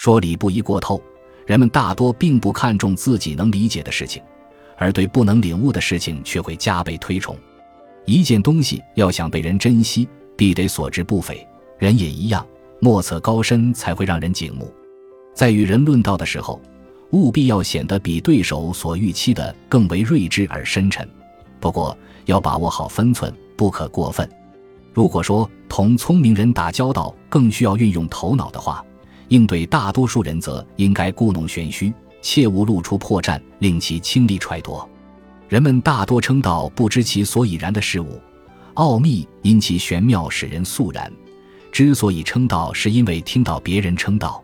[0.00, 0.98] 说理不宜过透，
[1.44, 4.22] 人们大多并不看重自己能理解的事情，
[4.78, 7.36] 而对不能领悟的事情却会加倍推崇。
[8.06, 10.08] 一件东西要想被人珍惜，
[10.38, 11.46] 必得所知不菲。
[11.78, 12.46] 人也一样，
[12.80, 14.72] 莫测高深才会让人敬慕。
[15.34, 16.58] 在与人论道的时候，
[17.10, 21.06] 务必要显得比对手所预期的更为睿智而深沉。
[21.60, 21.94] 不过
[22.24, 24.26] 要把握好分寸，不可过分。
[24.94, 28.82] 如果说同聪明人打交道更需要运用头脑的话，
[29.30, 34.80] 应对大多数人则应该故弄玄虚，切勿露出破绽，令其轻易揣度。
[35.48, 38.20] 人们大多称道不知其所以然的事物，
[38.74, 41.10] 奥秘因其玄妙使人肃然。
[41.70, 44.42] 之所以称道，是因为听到别人称道。